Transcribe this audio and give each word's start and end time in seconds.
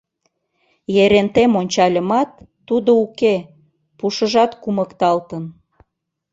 Ерентем 1.03 1.51
ончальымат, 1.61 2.29
тудо 2.67 2.91
уке, 3.03 3.35
пушыжат 3.97 4.51
кумыкталтын. 4.63 5.43